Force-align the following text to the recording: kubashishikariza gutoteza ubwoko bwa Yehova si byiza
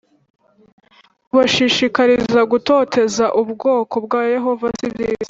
kubashishikariza 1.27 2.39
gutoteza 2.51 3.25
ubwoko 3.41 3.95
bwa 4.05 4.21
Yehova 4.33 4.67
si 4.77 4.87
byiza 4.93 5.19